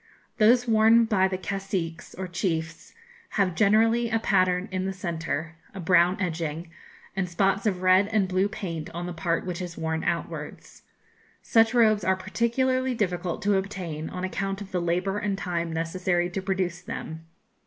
[0.39, 2.95] Those worn by the caciques, or chiefs,
[3.37, 6.71] have generally a pattern in the centre, a brown edging,
[7.15, 10.81] and spots of red and blue paint on the part which is worn outwards.
[11.43, 16.31] Such robes are particularly difficult to obtain, on account of the labour and time necessary
[16.31, 17.27] to produce them.